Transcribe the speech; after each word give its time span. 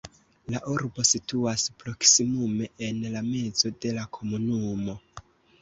La 0.53 0.61
urbo 0.75 1.03
situas 1.09 1.65
proksimume 1.83 2.71
en 2.89 3.05
la 3.17 3.23
mezo 3.29 3.73
de 3.85 3.95
la 3.99 4.11
komunumo. 4.19 4.99